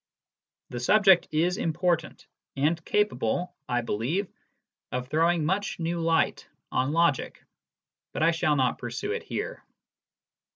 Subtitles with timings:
[0.71, 4.27] The subject is important, and capable, I believe,
[4.91, 7.43] of throwing much new light on logic;
[8.11, 9.63] but I shall not pursue it here.